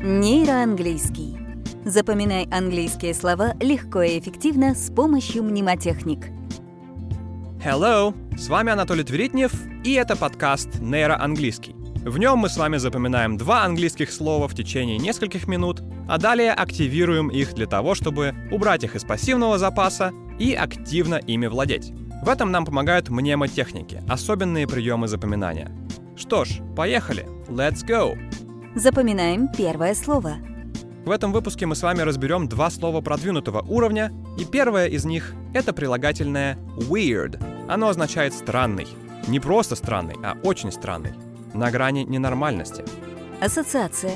[0.00, 1.36] Нейроанглийский.
[1.84, 6.26] Запоминай английские слова легко и эффективно с помощью мнемотехник.
[7.64, 8.14] Hello!
[8.38, 11.74] С вами Анатолий Тверитнев, и это подкаст «Нейроанглийский».
[12.04, 16.52] В нем мы с вами запоминаем два английских слова в течение нескольких минут, а далее
[16.52, 21.90] активируем их для того, чтобы убрать их из пассивного запаса и активно ими владеть.
[22.22, 25.72] В этом нам помогают мнемотехники, особенные приемы запоминания.
[26.16, 27.26] Что ж, поехали!
[27.48, 28.16] Let's go!
[28.74, 30.36] Запоминаем первое слово.
[31.04, 35.32] В этом выпуске мы с вами разберем два слова продвинутого уровня, и первое из них—
[35.54, 37.42] это прилагательное weird.
[37.66, 38.86] Оно означает «странный».
[39.26, 41.12] Не просто странный, а очень странный.
[41.54, 42.84] На грани ненормальности.
[43.40, 44.12] Ассоциация.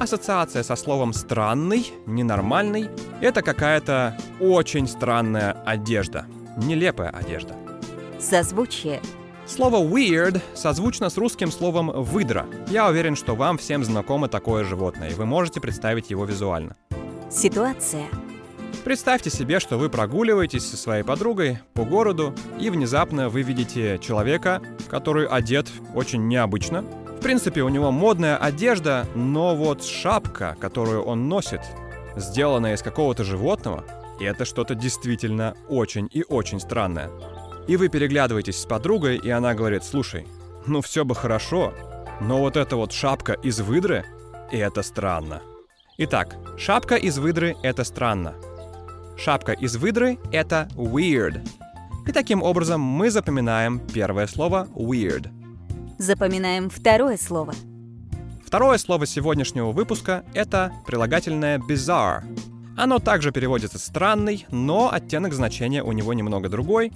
[0.00, 2.88] Ассоциация со словом «странный», «ненормальный»—
[3.20, 6.26] это какая-то очень странная одежда.
[6.56, 7.54] Нелепая одежда.
[8.18, 9.00] Созвучие.
[9.46, 12.46] Слово weird созвучно с русским словом выдра.
[12.68, 16.76] Я уверен, что вам всем знакомо такое животное, и вы можете представить его визуально.
[17.30, 18.06] Ситуация.
[18.84, 24.62] Представьте себе, что вы прогуливаетесь со своей подругой по городу, и внезапно вы видите человека,
[24.88, 26.82] который одет очень необычно.
[26.82, 31.60] В принципе, у него модная одежда, но вот шапка, которую он носит,
[32.16, 33.84] сделана из какого-то животного,
[34.20, 37.10] и это что-то действительно очень и очень странное.
[37.66, 40.26] И вы переглядываетесь с подругой, и она говорит, слушай,
[40.66, 41.72] ну все бы хорошо,
[42.20, 44.04] но вот эта вот шапка из выдры,
[44.52, 45.42] и это странно.
[45.96, 48.34] Итак, шапка из выдры— это странно.
[49.16, 51.40] Шапка из выдры— это weird.
[52.06, 55.28] И таким образом мы запоминаем первое слово weird.
[55.98, 57.54] Запоминаем второе слово.
[58.44, 62.22] Второе слово сегодняшнего выпуска— это прилагательное bizarre.
[62.76, 66.92] Оно также переводится «странный», но оттенок значения у него немного другой.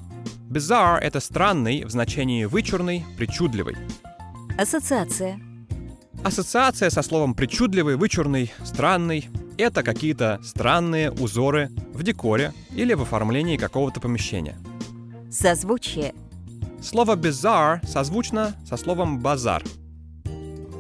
[0.49, 3.77] Bizarre— это странный в значении вычурный, причудливый.
[4.57, 5.39] Ассоциация.
[6.25, 13.59] Ассоциация со словом причудливый, вычурный, странный— это какие-то странные узоры в декоре или в оформлении
[13.59, 14.57] какого-то помещения.
[15.31, 16.15] Созвучие.
[16.81, 19.63] Слово bizarre созвучно со словом базар.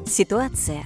[0.06, 0.84] Ситуация.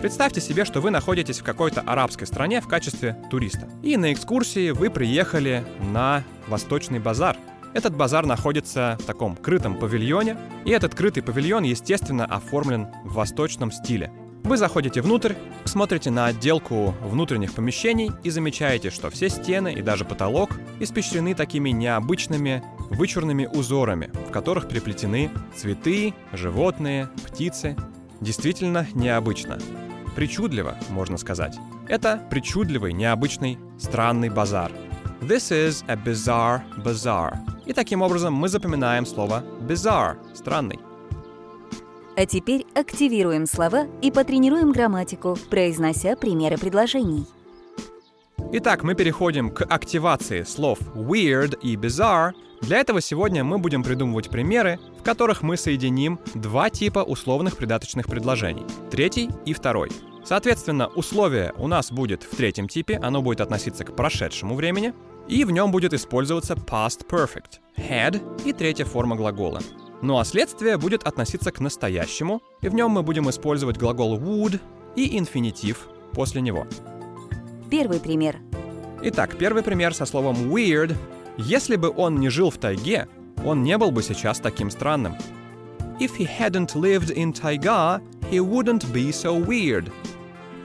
[0.00, 3.68] Представьте себе, что вы находитесь в какой-то арабской стране в качестве туриста.
[3.84, 7.36] И на экскурсии вы приехали на Восточный базар.
[7.72, 13.70] Этот базар находится в таком крытом павильоне, и этот крытый павильон, естественно, оформлен в восточном
[13.70, 14.10] стиле.
[14.42, 20.04] Вы заходите внутрь, смотрите на отделку внутренних помещений и замечаете, что все стены и даже
[20.04, 27.76] потолок испещрены такими необычными вычурными узорами, в которых переплетены цветы, животные, птицы.
[28.20, 29.58] Действительно необычно.
[30.16, 31.56] Причудливо, можно сказать.
[31.86, 34.72] Это причудливый, необычный, странный базар.
[35.20, 37.49] This is a bizarre bazaar.
[37.70, 40.80] И таким образом мы запоминаем слово bizarre– странный.
[42.16, 47.26] А теперь активируем слова и потренируем грамматику, произнося примеры предложений.
[48.54, 52.32] Итак, мы переходим к активации слов weird и bizarre.
[52.60, 58.06] Для этого сегодня мы будем придумывать примеры, в которых мы соединим два типа условных придаточных
[58.06, 58.64] предложений.
[58.90, 59.92] Третий и второй.
[60.24, 64.92] Соответственно, условие у нас будет в третьем типе, оно будет относиться к прошедшему времени,
[65.30, 69.60] и в нем будет использоваться past perfect, had и третья форма глагола.
[70.02, 74.60] Ну а следствие будет относиться к настоящему, и в нем мы будем использовать глагол would
[74.96, 76.66] и инфинитив после него.
[77.70, 78.38] Первый пример.
[79.02, 80.96] Итак, первый пример со словом weird.
[81.36, 83.06] Если бы он не жил в тайге,
[83.44, 85.14] он не был бы сейчас таким странным.
[86.00, 89.92] If he hadn't lived in taiga, he wouldn't be so weird.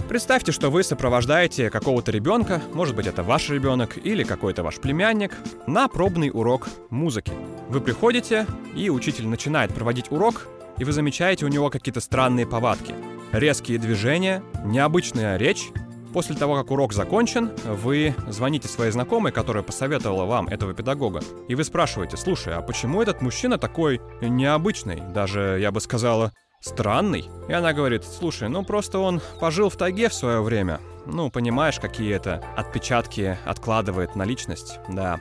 [0.07, 5.35] Представьте, что вы сопровождаете какого-то ребенка, может быть это ваш ребенок или какой-то ваш племянник,
[5.65, 7.33] на пробный урок музыки.
[7.69, 8.45] Вы приходите,
[8.75, 12.93] и учитель начинает проводить урок, и вы замечаете у него какие-то странные повадки.
[13.31, 15.69] Резкие движения, необычная речь.
[16.13, 21.55] После того, как урок закончен, вы звоните своей знакомой, которая посоветовала вам этого педагога, и
[21.55, 26.31] вы спрашиваете, слушай, а почему этот мужчина такой необычный, даже, я бы сказала,
[26.65, 27.29] странный.
[27.47, 30.79] И она говорит, слушай, ну просто он пожил в тайге в свое время.
[31.05, 35.19] Ну, понимаешь, какие это отпечатки откладывает на личность, да.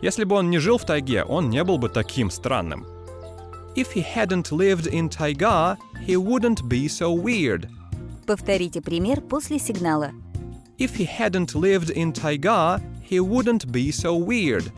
[0.00, 2.86] Если бы он не жил в тайге, он не был бы таким странным.
[3.74, 5.76] If he hadn't lived in taiga,
[6.06, 7.68] he wouldn't be so weird.
[8.24, 10.12] Повторите пример после сигнала.
[10.78, 12.80] If he hadn't lived in taiga,
[13.10, 14.72] he wouldn't be so weird.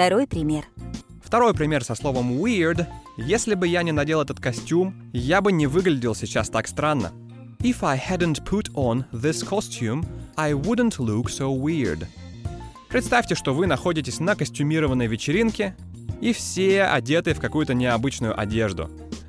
[0.00, 0.64] Второй пример.
[1.22, 2.86] Второй пример со словом weird.
[3.18, 7.12] Если бы я не надел этот костюм, я бы не выглядел сейчас так странно.
[7.58, 10.06] If I hadn't put on this costume,
[10.36, 12.06] I wouldn't look so weird.
[12.88, 15.76] Представьте, что вы находитесь на костюмированной вечеринке,
[16.22, 18.88] и все одеты в какую-то необычную одежду.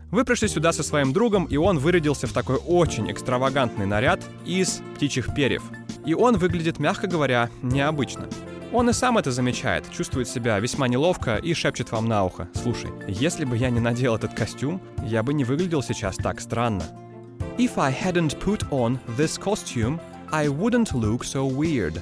[0.09, 4.81] Вы пришли сюда со своим другом, и он вырядился в такой очень экстравагантный наряд из
[4.95, 5.63] птичьих перьев.
[6.05, 8.29] И он выглядит, мягко говоря, необычно.
[8.73, 12.47] Он и сам это замечает, чувствует себя весьма неловко и шепчет вам на ухо.
[12.53, 16.83] «Слушай, если бы я не надел этот костюм, я бы не выглядел сейчас так странно».
[17.57, 19.99] If I hadn't put on this costume,
[20.31, 22.01] I wouldn't look so weird.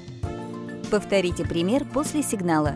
[0.91, 2.75] Повторите пример после сигнала.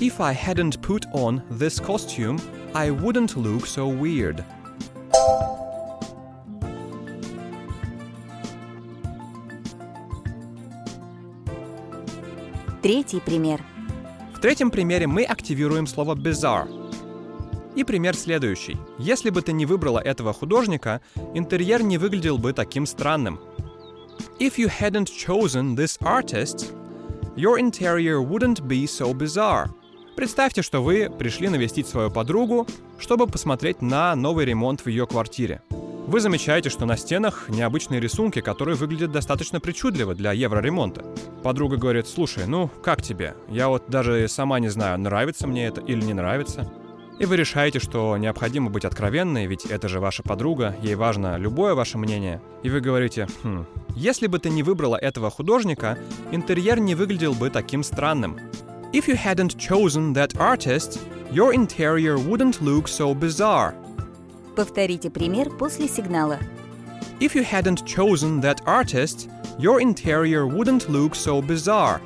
[0.00, 2.40] If I hadn't put on this costume,
[2.74, 4.44] I wouldn't look so weird.
[12.80, 13.60] Третий пример.
[14.32, 16.68] В третьем примере мы активируем слово bizarre.
[17.74, 18.76] И пример следующий.
[18.98, 21.00] Если бы ты не выбрала этого художника,
[21.34, 23.40] интерьер не выглядел бы таким странным.
[24.38, 26.72] If you hadn't chosen this artist,
[27.34, 29.70] your interior wouldn't be so bizarre.
[30.14, 32.68] Представьте, что вы пришли навестить свою подругу,
[33.00, 35.62] чтобы посмотреть на новый ремонт в ее квартире.
[36.08, 41.04] Вы замечаете, что на стенах необычные рисунки, которые выглядят достаточно причудливо для евроремонта.
[41.42, 43.34] Подруга говорит, слушай, ну как тебе?
[43.46, 46.66] Я вот даже сама не знаю, нравится мне это или не нравится.
[47.18, 51.74] И вы решаете, что необходимо быть откровенной, ведь это же ваша подруга, ей важно любое
[51.74, 52.40] ваше мнение.
[52.62, 55.98] И вы говорите, хм, если бы ты не выбрала этого художника,
[56.32, 58.38] интерьер не выглядел бы таким странным.
[58.94, 60.98] If you hadn't chosen that artist,
[61.30, 63.74] your interior wouldn't look so bizarre.
[64.58, 66.40] Повторите пример после сигнала.
[67.20, 72.00] If you hadn't chosen that artist, your interior wouldn't look so bizarre.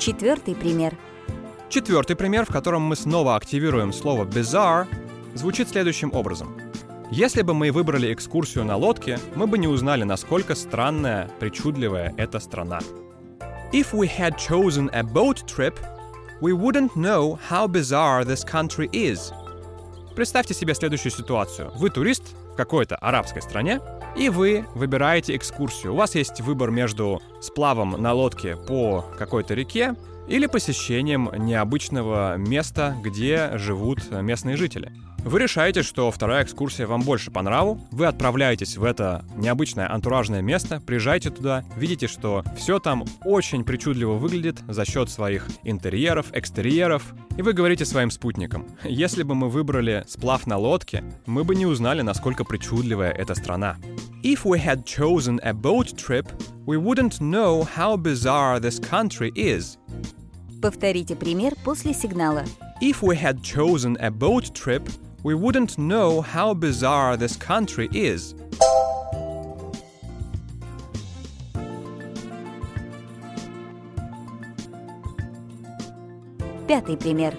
[0.00, 0.96] Четвертый пример.
[1.68, 4.88] Четвертый пример, в котором мы снова активируем слово bizarre,
[5.34, 6.60] звучит следующим образом.
[7.12, 12.40] Если бы мы выбрали экскурсию на лодке, мы бы не узнали, насколько странная, причудливая эта
[12.40, 12.80] страна.
[13.72, 15.78] If we had chosen a boat trip,
[16.40, 19.32] we wouldn't know how bizarre this country is.
[20.16, 21.70] Представьте себе следующую ситуацию.
[21.76, 23.80] Вы турист в какой-то арабской стране,
[24.16, 25.92] и вы выбираете экскурсию.
[25.92, 29.94] У вас есть выбор между сплавом на лодке по какой-то реке
[30.28, 34.92] или посещением необычного места, где живут местные жители.
[35.22, 40.40] Вы решаете, что вторая экскурсия вам больше по нраву, вы отправляетесь в это необычное антуражное
[40.40, 47.02] место, приезжаете туда, видите, что все там очень причудливо выглядит за счет своих интерьеров, экстерьеров,
[47.36, 51.66] и вы говорите своим спутникам, если бы мы выбрали сплав на лодке, мы бы не
[51.66, 53.76] узнали, насколько причудливая эта страна.
[54.23, 56.31] If we had chosen a boat trip,
[56.65, 59.77] we wouldn't know how bizarre this country is.
[60.61, 62.43] Повторите пример после сигнала.
[62.81, 64.81] If we had chosen a boat trip,
[65.23, 68.35] we wouldn't know how bizarre this country is.
[76.67, 77.35] Пятый пример.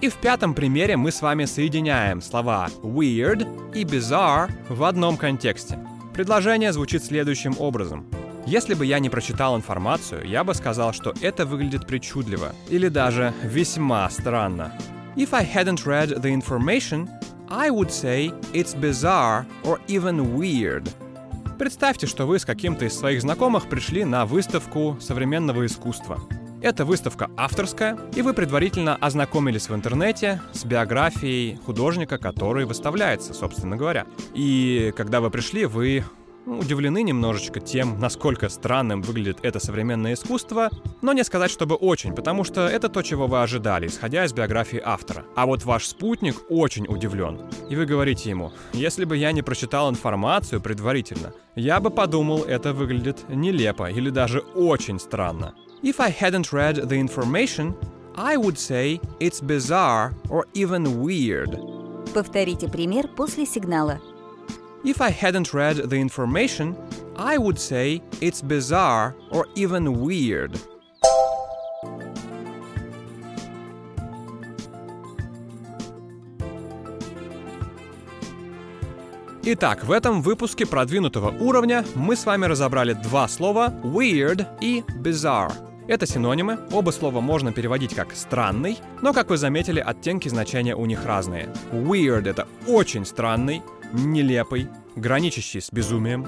[0.00, 5.78] И в пятом примере мы с вами соединяем слова weird и bizarre в одном контексте.
[6.13, 8.05] Предложение звучит следующим образом.
[8.45, 13.33] Если бы я не прочитал информацию, я бы сказал, что это выглядит причудливо или даже
[13.43, 14.71] весьма странно.
[15.15, 17.09] If I hadn't read the information,
[17.49, 20.87] I would say it's bizarre or even weird.
[21.57, 26.19] Представьте, что вы с каким-то из своих знакомых пришли на выставку современного искусства.
[26.63, 33.75] Эта выставка авторская, и вы предварительно ознакомились в интернете с биографией художника, который выставляется, собственно
[33.75, 34.05] говоря.
[34.33, 36.05] И когда вы пришли, вы
[36.45, 40.69] ну, удивлены немножечко тем, насколько странным выглядит это современное искусство,
[41.01, 44.81] но не сказать, чтобы очень, потому что это то, чего вы ожидали, исходя из биографии
[44.81, 45.25] автора.
[45.35, 47.41] А вот ваш спутник очень удивлен.
[47.69, 52.71] И вы говорите ему, если бы я не прочитал информацию предварительно, я бы подумал, это
[52.71, 55.55] выглядит нелепо или даже очень странно.
[55.82, 57.74] If I hadn't read the information,
[58.16, 61.56] I would say it's bizarre or even weird.
[62.12, 64.00] Повторите пример после сигнала.
[64.84, 66.74] If I hadn't read the information,
[67.16, 70.58] I would say it's bizarre or even weird.
[79.50, 85.52] Итак, в этом выпуске продвинутого уровня мы с вами разобрали два слова weird и bizarre.
[85.87, 90.85] Это синонимы, оба слова можно переводить как «странный», но, как вы заметили, оттенки значения у
[90.85, 91.49] них разные.
[91.71, 93.61] Weird— это очень странный,
[93.91, 96.25] нелепый, граничащий с безумием.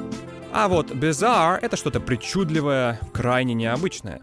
[0.51, 4.21] А вот bizarre— это что-то причудливое, крайне необычное.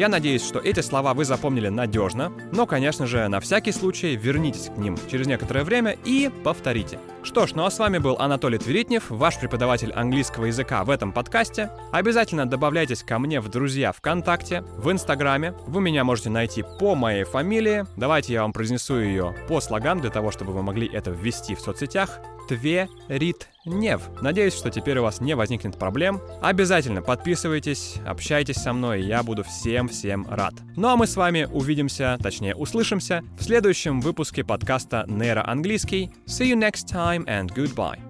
[0.00, 4.70] Я надеюсь, что эти слова вы запомнили надежно, но, конечно же, на всякий случай вернитесь
[4.74, 6.98] к ним через некоторое время и повторите.
[7.22, 11.12] Что ж, ну а с вами был Анатолий Тверитнев, ваш преподаватель английского языка в этом
[11.12, 11.70] подкасте.
[11.92, 15.52] Обязательно добавляйтесь ко мне в друзья ВКонтакте, в Инстаграме.
[15.66, 17.84] Вы меня можете найти по моей фамилии.
[17.98, 21.60] Давайте я вам произнесу ее по слогам для того, чтобы вы могли это ввести в
[21.60, 22.20] соцсетях.
[22.50, 24.02] Тверитнев.
[24.20, 26.20] Надеюсь, что теперь у вас не возникнет проблем.
[26.42, 30.54] Обязательно подписывайтесь, общайтесь со мной, я буду всем-всем рад.
[30.76, 36.10] Ну а мы с вами увидимся, точнее услышимся, в следующем выпуске подкаста Нейроанглийский.
[36.26, 38.09] See you next time and goodbye.